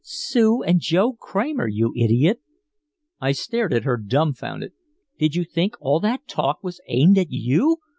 [0.03, 2.39] "Sue and Joe Kramer, you idiot."
[3.19, 4.71] I stared at her dumfounded.
[5.19, 7.77] "Did you think all that talk was aimed at you?"